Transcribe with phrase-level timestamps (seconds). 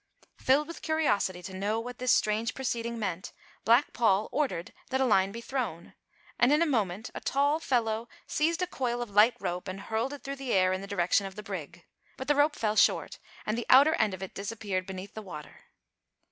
[0.39, 5.05] Filled with curiosity to know what this strange proceeding meant, Black Paul ordered that a
[5.05, 5.93] line be thrown,
[6.39, 10.13] and, in a moment, a tall fellow seized a coil of light rope and hurled
[10.13, 11.85] it through the air in the direction of the brig;
[12.17, 15.65] but the rope fell short, and the outer end of it disappeared beneath the water.